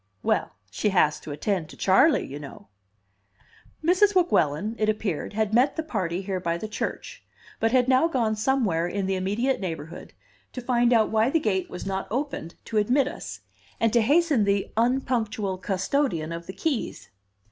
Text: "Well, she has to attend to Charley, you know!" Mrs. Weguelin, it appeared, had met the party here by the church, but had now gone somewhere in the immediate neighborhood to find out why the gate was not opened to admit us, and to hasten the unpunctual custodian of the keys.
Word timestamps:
"Well, 0.23 0.55
she 0.71 0.89
has 0.89 1.19
to 1.19 1.31
attend 1.31 1.69
to 1.69 1.77
Charley, 1.77 2.25
you 2.25 2.39
know!" 2.39 2.69
Mrs. 3.85 4.15
Weguelin, 4.15 4.75
it 4.79 4.89
appeared, 4.89 5.33
had 5.33 5.53
met 5.53 5.75
the 5.75 5.83
party 5.83 6.23
here 6.23 6.39
by 6.39 6.57
the 6.57 6.67
church, 6.67 7.23
but 7.59 7.71
had 7.71 7.87
now 7.87 8.07
gone 8.07 8.35
somewhere 8.35 8.87
in 8.87 9.05
the 9.05 9.13
immediate 9.15 9.59
neighborhood 9.59 10.13
to 10.53 10.59
find 10.61 10.91
out 10.91 11.11
why 11.11 11.29
the 11.29 11.39
gate 11.39 11.69
was 11.69 11.85
not 11.85 12.07
opened 12.09 12.55
to 12.65 12.77
admit 12.77 13.07
us, 13.07 13.41
and 13.79 13.93
to 13.93 14.01
hasten 14.01 14.43
the 14.45 14.71
unpunctual 14.75 15.59
custodian 15.59 16.31
of 16.31 16.47
the 16.47 16.53
keys. 16.53 17.09